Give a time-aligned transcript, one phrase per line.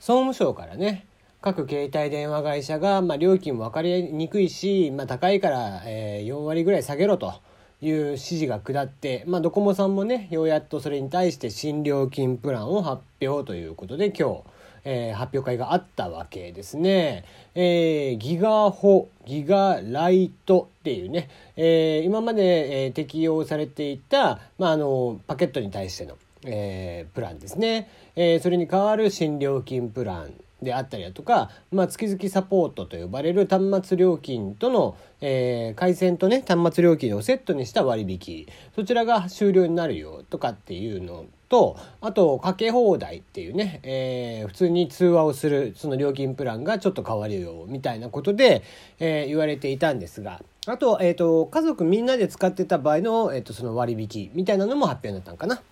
[0.00, 1.04] 総務省からね
[1.42, 7.34] 各携帯電話会社が、まあ、料金も分かりにくいし、まあ、高いから、えー、4割ぐらい下げろと
[7.82, 14.42] いう指示が下って、まあ、ドコモさんもねようやっとそれに対して新料金プランを発表ということで今日、
[14.84, 17.24] えー、発表会があったわけですね。
[17.54, 30.32] えー、ギガホギガライトっていうね、えー、今まで、えー、適用されていた、まあ、あのパケットに対してのえー、プランですね、えー、それに代わる新料金プラン
[30.62, 48.62] であったりだとか、まあ、月々サポートと呼ばれる端末料金との、えー、回線とね端末料金をセットにした割引そちらが終了になるよとかっていうのとあとかけ放題っていうね、えー、普通に通話をするその料金プランがちょっと変わるよみたいなことで、
[48.98, 55.62] えー、言われていたんですがあと,、えーと、家族みんなで使ってた場合の、えーとその割引みたいなのも発表になったのかな。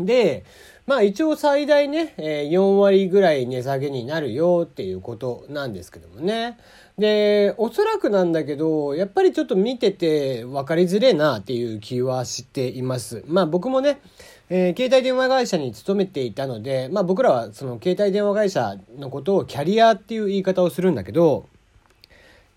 [0.00, 0.44] で、
[0.86, 6.58] まあ一応最大ね、え4割ぐらい値下げになるよっていうことなんですけどもね。
[6.96, 13.24] で、おそらくなんだけど、やっぱりちょっと見てて分かりづれえなっていう気はしています。
[13.26, 14.00] まあ僕もね、
[14.48, 21.48] えー、携帯電話会社に勤めていたので、まあ僕らはその携帯電話会社のことをキャリアっていう言い方をするんだけど、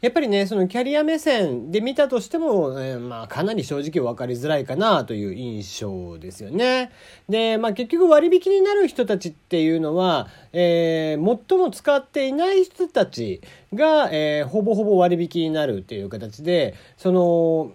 [0.01, 6.91] やっぱりね、そのキャリア目線で見たとしても、えー、まあかなり正直分かりづらいかなという印象ですよね。
[7.27, 13.41] で、まあ結局割引になる人たちっていうのは、えー、最も使っていない人たち
[13.73, 17.73] が、えー、ほぼほぼ割引になるっていう形で、その、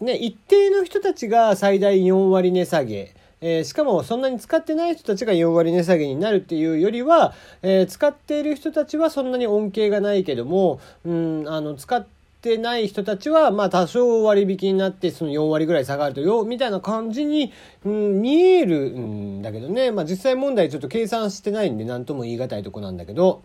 [0.00, 12.06] ね、一定の人たちが最大4割値下げ、えー、しかもそんなに使ってない人たちが4割値下げになるっていうよりは、えー、使っている人たちはそんなに恩恵がないけども、うん、あの、使っ
[12.42, 17.52] てない人たちは、まあ多少割引になってその4割ぐらい下がるとよ、みたいな感じに、
[17.84, 19.92] うん、見えるんだけどね。
[19.92, 23.42] まあ実際問題ちょっと計算してないんで何とも言い難いとこなんだけど、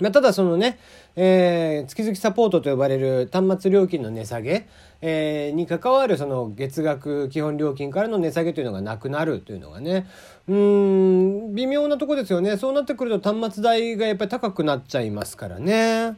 [0.00, 0.78] まあ、ただそのね、
[1.16, 4.66] えー、月々サポートと呼ばれる端末料金の値下げ、
[5.04, 10.06] えー、に関わるその月額基本料金からの値下げというのがなくなるというのがね、
[10.48, 12.56] うん、微妙なとこですよね。
[12.56, 16.16] そうなってくると端末代がやっぱり高くなっちゃいますからね。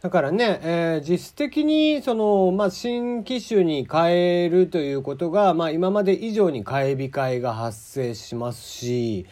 [0.00, 9.26] だからね、えー、実質的にその、まあ、新機種に変えるということが、まあ、今まで以上に買い控えが発生しますし、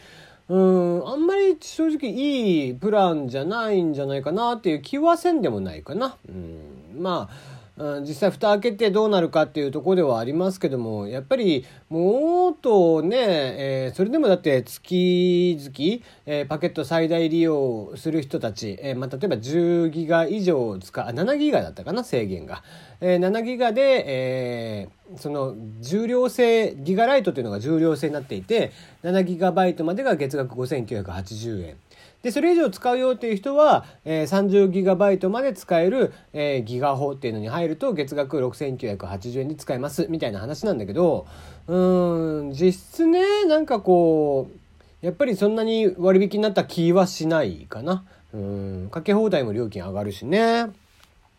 [0.47, 6.17] うんあんまり正直いいプランじゃないんじゃないかなっていう気はせんでもないかな。
[6.27, 7.58] うんまあ、
[8.01, 22.63] 実際蓋開けてどうなるかっていうところではありますけどもやっぱりもっとね、えー、それでもだって月々、えー、パケット最大利用する人たち、えーまあ、例えば10ギガ以上使う7ギガだったかな制限が、
[22.99, 28.73] えー、7ギガで、えー、その重量制ギガライトというのが重量制になっていて
[29.03, 31.77] 7ギガバイトまでが月額5980円。
[32.21, 41.27] で、それ以上使うよっていう人は、えー、30GB まで使える、えー、ギガ法っていうのに入ると月額6980円で使えますみたいな話なんだけど、
[41.67, 44.49] うーん、実質ね、なんかこ
[45.01, 48.03] う、やっぱりそんなに割引になった気はしないかな。
[48.33, 50.67] うん、かけ放題も料金上がるしね。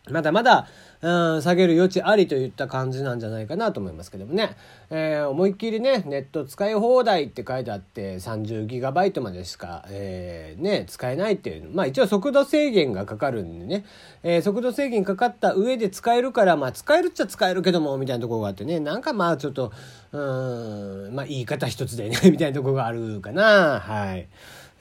[0.09, 0.67] まだまだ、
[1.03, 4.57] うん、下げる余地ありといった感じなんじゃないかなと思いますけどもね。
[4.91, 11.71] えー、思いっきりね、ネット使い放題って書いてあって、30GB までしか、えー、ね、使えないっていう。
[11.73, 13.85] まあ一応速度制限がかかるんでね、
[14.23, 19.73] えー、速度制限かかった上で使えるから、まあ使えるっちゃ使えるけども、みたいなところがあってね、なんかまあちょっと、
[20.13, 23.81] うん、まあ言い方一つでね、 みたいなところがあるかな。
[23.81, 24.29] はい。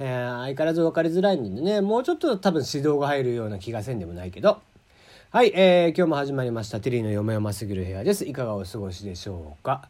[0.02, 4.60] えー、相変わらず分かりづらいんでね、もうちょっと多分指導が入るような気がせんでもないけど、
[5.32, 8.26] はい、えー、今日も始まりましたテリーのよもやますぎる部屋です。
[8.26, 9.88] いかがお過ごしでしょうか？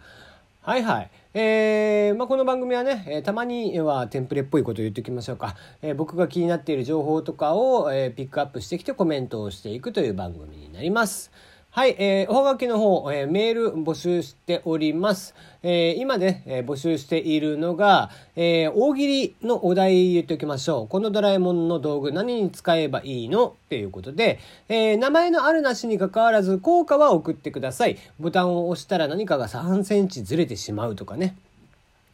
[0.62, 1.12] はいはい。
[1.34, 5.56] えー、まあ、この番組はね、えー、たまにはテンプレっぽいことを言っておきましょうか。
[5.82, 11.32] えー、僕が気になっている情報とかを、えピックアップしてきてコメントをしていくという番組になります。
[11.72, 15.36] はい、えー、おはがきの方、えー、メール募集しております。
[15.62, 20.88] えー、今ね、えー、募集しているのが、えー、大喜利のお題言っておきましょう。
[20.88, 23.50] このドラえもんの道具何に使えばいいの？
[23.50, 28.00] っていうことで、えー、名前のあるなしに関わらず効果は送ってください。
[28.20, 31.38] ボタンを押したら何かが3センチずれてしまうとかね。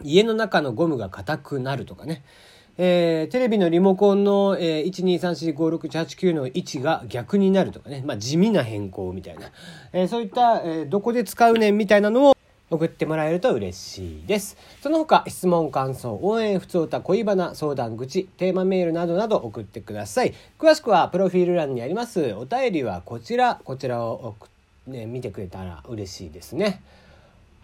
[0.03, 2.23] 家の中のゴムが硬くなるとかね。
[2.77, 9.51] えー、テレビのリモコンの、えー、123456789の位置が逆になるとかね、まあ、地味な変更みたいな、
[9.93, 12.35] えー、そういった、えー、どこで使うねんみたいなのを
[12.69, 14.57] 送ってもらえると嬉しいです。
[14.81, 20.33] その他、質問、感想、応援、普通歌、恋バナ、相談口、テーマメールなどなど送ってください。
[20.57, 22.33] 詳しくは、プロフィール欄にあります。
[22.33, 24.35] お便りはこちら、こちらを、
[24.87, 26.81] ね、見てくれたら嬉しいですね。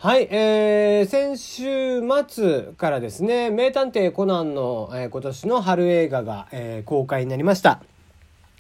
[0.04, 7.84] はい、えー、先週末からですね、名探偵コナンの、えー、今年の春映画が、えー、公開になりました。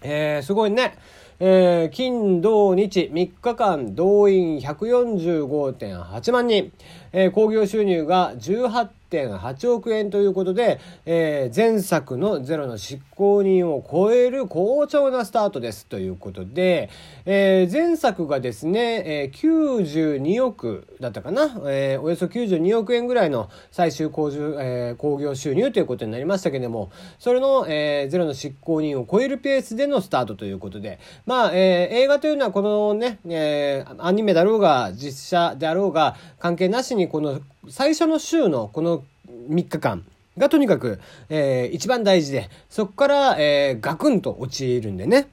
[0.03, 0.99] えー、すごいね。
[1.39, 6.71] えー、金、土、日、3日間動員145.8万人、
[7.11, 16.89] えー、興行収入が18 1.8億円ということで、えー、前作のゼロの執行人を超える好調なスタートですということで、
[17.25, 39.03] えー、前作がですね、えー、92億だったかな、えー、およそ92億円ぐらいの最終工,、えー、工業収入ということになりましたけれども、それの、えー、ゼロの執行人を超えるペースでのスタートということで、まあ、えー、映画というのはこのね、えー、アニメだろうが実写であろうが関係なしにこの最初の週のこの
[39.49, 40.05] 3日間
[40.37, 40.99] がとにかく、
[41.29, 45.27] えー、一番大事で、そこから、えー、ガクンと落ちるんでね。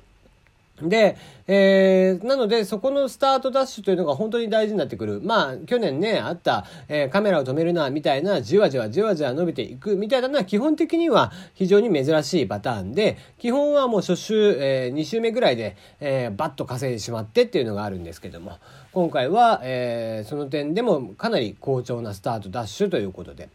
[0.83, 1.17] で、
[1.47, 5.21] えー、なので、そこのスタートダッシュというのが本当に大事になってくる。
[5.23, 18.59] まあ、去年ね、あった、えー、カメラを止めるな、みたいな、じわじわじわじわ伸びていく、みたいなのは、基本的には非常に珍しいパターンで、基本はもう初週、えー、2週目ぐらいで、えー、バッと稼いでしまってっていうのがあるんですけども、
[18.93, 23.49] 今回は、えー、その点でもかなり好調なスタートダッシュということで。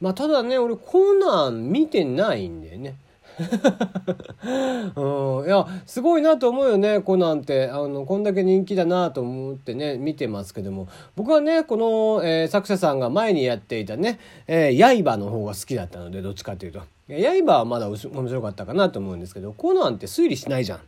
[0.00, 2.94] まあ、ただね、俺コーナン見てないんだよね。
[4.96, 7.68] うん、いやすごいなと思うよねコナンって。
[7.68, 10.88] あのこんだけ人気だなと思ってね見てますけども。
[11.16, 20.80] 僕はねこの、えー、作者さんが前にやっていたね「えー、刃」の方が好きだったのでどっちかというと「刃」はまだ面白かったかなと思うんですけどコナンって推理しないじゃん。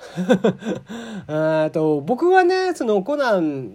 [1.72, 3.72] と僕はねそのコナン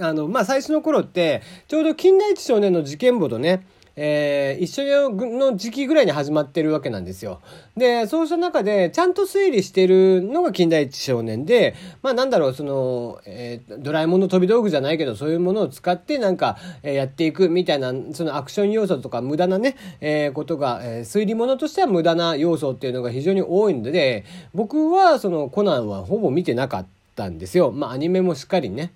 [0.00, 3.66] あのまあ最初の頃ってちょうど金田一少年の事件簿とね
[4.02, 7.42] えー、一緒の時期ぐらいに始まってるわけなんですよ。
[7.76, 24.24] で、そうした中で、ちゃんと推理してるのが近代一少年で、まあなんだろう、その、えー、ドラえもんの飛び道具じゃないけど、そういうものを使ってなんか、えー、やっていくみたいな、そのアクション要素とか無駄なね、えー、ことが、えー、推理物としては無駄な要素っていうのが非常に多いので、
[24.54, 26.86] 僕はそのコナンはほぼ見てなかっ
[27.16, 27.70] たんですよ。
[27.70, 28.92] まあアニメもしっかりね。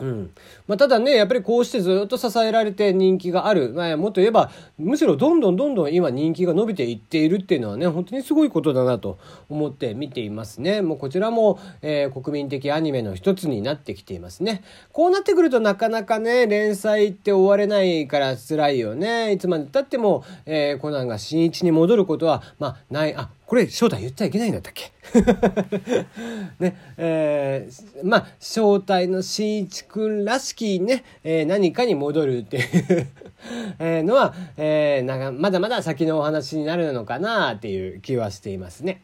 [0.00, 0.30] うん。
[0.66, 3.72] まあ、ただね、やっぱりこうしてずっと支えられて人気がある。
[3.74, 9.18] まあ、もっと言えば、むしろどんどんどんどん今人気が伸びていっているっていうのはね、本当にすごいことだなと
[9.48, 10.82] 思って見ていますね。
[10.82, 14.62] もうこちらも、えー、国民的アニメの一つになってきていますね。
[14.92, 19.32] こうなってくるとなかなかね、連載って終われないから辛いよね。
[19.32, 24.92] いつまで経っても、えー、コナンが新一に戻ることは、まあ、ない、あ、これ正体言っちゃいけないんだったっけ？
[26.60, 33.06] ね、えー、まあ、正体のしんいちくんらしきね、えー、何かに戻るっていう
[34.04, 39.00] のは、えー、なんかまだまだ先のお話になるのかなっていう気はしていますね。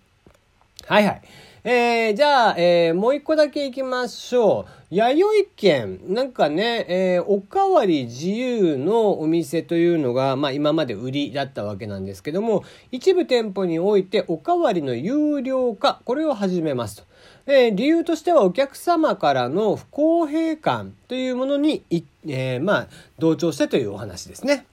[0.85, 1.23] はいはい。
[1.67, 4.95] えー、じゃあ、えー、もう一個だけ行きましょう。
[4.95, 5.99] 弥生県。
[6.09, 17.05] なんかね、えー、おかわり自由のお店というのが、まあ今まで売りだったわけなんですけども、一部店舗においておかわりの有料化、これを始めますと。
[17.47, 21.83] えー、理由としてはお客様からの不公平感というものに、
[22.27, 22.89] えー、まあ、
[23.19, 24.67] 同調してというお話ですね。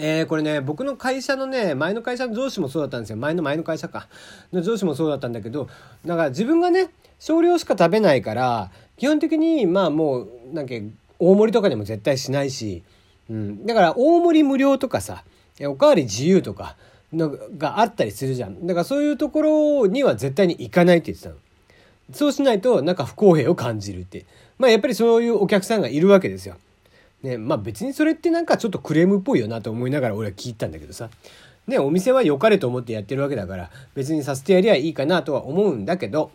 [0.00, 3.16] えー、これね、僕の会社のね、前の会社の上司もそうだったんですよ。
[3.16, 4.06] 前の前の会社か。
[4.52, 5.68] の上司もそうだったんだけど、
[6.06, 10.74] だから自分がね、少量しか食べないから、基本的に、まあもう、なんか、
[11.18, 12.84] 大盛りとかにも絶対しないし、
[13.28, 13.66] うん。
[13.66, 15.24] だから、大盛り無料とかさ、
[15.62, 16.76] おかわり自由とか、
[17.12, 18.66] のがあったりするじゃん。
[18.66, 19.42] だからそういうとこ
[19.82, 21.36] ろには絶対に行かないって言ってたの。
[22.12, 24.26] そうしないと、なんか不公平を感じるって。
[24.58, 26.56] まあやっぱりそういうお客さんがいるわけですよ。
[27.22, 31.10] ね、まあ別にそれってなんかちょっとクレームっぽいよなと思いながら俺は聞いたんだけどさ。
[31.66, 36.30] ね、お店は良かれと思ってやってるわけだから、別にさせてやりゃいいかなとは思うんだけど、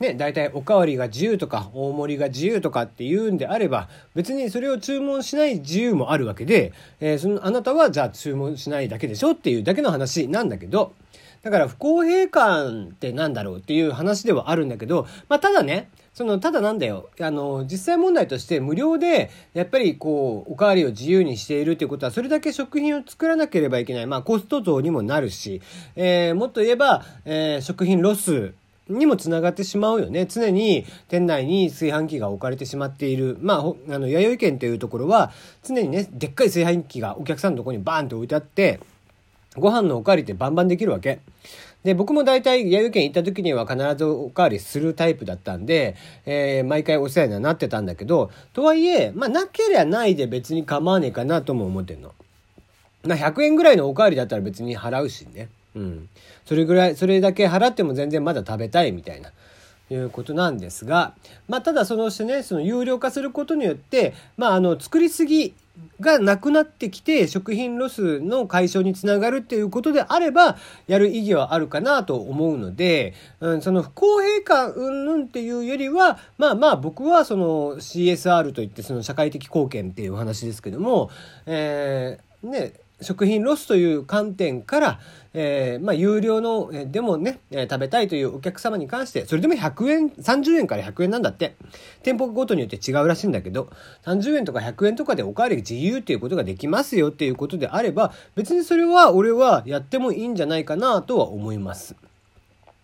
[0.00, 10.94] ね、大体おかわりが自由とか大盛りが自由とかって言うんであれば別にそれを注文しない自由もあるわけで、えー、そのあなたはじゃあ注文しないだけでしょっていうだけの話なんだけど
[11.42, 17.10] だから不公平感ってなんだろうっていう話ではあるんだけど、まあただね、その、ただなんだよ。
[17.20, 24.06] あの、実際問題として無料で、やっぱりこう、おかわりを自由にしているっていうことは、それだけ食品を作らなければいけない。
[24.06, 25.62] まあコスト増にもなるし、
[25.94, 28.52] えー、もっと言えば、えー、食品ロス
[28.88, 30.26] にもつながってしまうよね。
[30.26, 33.36] 常に店内に炊飯器が置かれてしまっている。
[33.40, 35.30] まあ、あの、弥生県っていうところは、
[35.62, 38.80] 常にね、でっかい炊飯器がお客さんのところにバーンって置いてあって、
[39.58, 41.20] ご飯のおかわりってバンバンできるわけ。
[41.84, 45.94] で、僕も大体、弥生県行った時には必ずおかわりするタイプだったんで、
[46.26, 52.14] えー、毎回お世話にはなってたんだけど、とはいえ、まあ、なけりゃないで別に構わねえかなとも思ってんの。
[53.04, 55.48] まあ、100円ぐらいのおかわりだったら別に払うしね。
[55.76, 56.08] うん。
[56.44, 59.30] それぐらい、それだけ払っても全然まだ食べたいみたいな。
[59.90, 61.14] いうことなんですが、
[61.48, 65.54] まあ、ただそのしてねその有料化することによって、まあ、あの作りすぎ
[66.00, 81.10] がなくなってきて食品ロスの解消につながるっていうことであればやる意義はあるかなと思うので、うん、その不公平感云々っていうよりはまあまあ僕はその CSR といってその社会的貢献っていう話ですけども、
[81.46, 85.00] えー、ね食品ロスという観点から、
[85.32, 91.54] えー、まあ、有料の、えでもね、え、食べたいというお客様に関して、それでも100円、30円から100円なんだって。
[92.02, 93.70] 店舗ごとによって違うらしいんだけど、
[94.04, 101.94] 30円とか100円とかでおかわり自由っていうことができますよっていうことであれば、別にそれは俺はやってもいいんじゃないかなとは思います。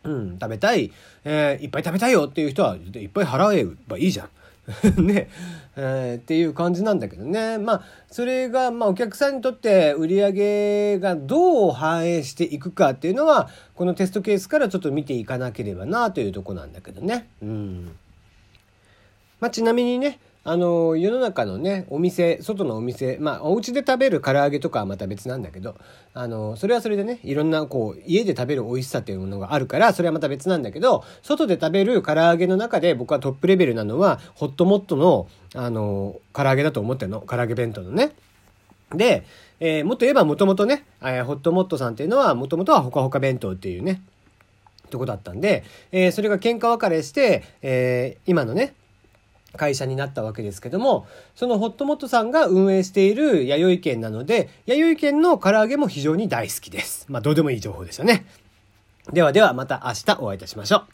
[0.04, 0.92] うん、食べたい、
[1.24, 4.28] えー、いっぱい食べたいよっていう人はいっぱい払えばいいじゃん。
[4.96, 5.28] ね、
[5.76, 7.58] えー、っていう感じなんだけどね。
[7.58, 17.28] まあ、それが、まあ、お客さんにとって売り上げがどう反映していくかっていうのは、このテストケースからちょっと見ていかなければなというとこなんだけどね。
[17.42, 17.96] うん。
[19.40, 25.74] まあ、ちなみにね、あの世の中のねお店外のお店まあお家で食べる唐揚げとかはまた別なんだけど
[26.12, 38.12] あのそれはそれでねいろんなこう家で食べる美味しさっていうものがあるからそれはまた別なんだけど外で食べる唐揚げの中で僕はトップレベルなのはホットモットのあの唐揚げだと思ってるの唐揚げ弁当のね。
[38.92, 39.24] で、
[39.60, 44.02] えー、もっと言えばもともとね、え、ホットモットさんっていうのはもともとはほかほか弁当っていうね
[44.90, 48.74] とこだったんで、えー、それが喧嘩別れして、えー、今のね
[49.56, 57.06] 会社になったわけですけども、そのホットモットさんが運営している弥生県なので、弥生県の唐揚げも非常に大好きです。
[57.08, 58.26] まあ、どうでもいい情報ですよね。
[59.12, 60.93] ではではまた明日お会いいたしましょう。